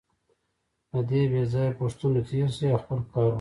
له 0.91 0.99
دې 1.09 1.21
بېځایه 1.31 1.77
پوښتنو 1.79 2.19
تېر 2.29 2.47
شئ 2.57 2.67
او 2.73 2.79
خپل 2.83 2.99
کار. 3.11 3.29